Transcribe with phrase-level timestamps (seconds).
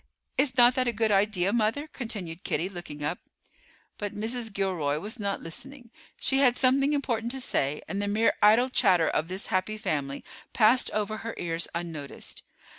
[0.35, 3.19] Is not that a good idea, mother?" continued Kitty, looking up.
[3.99, 4.51] But Mrs.
[4.51, 5.91] Gilroy was not listening.
[6.19, 10.23] She had something important to say, and the mere idle chatter of this happy family
[10.53, 12.41] passed over her ears unnoticed.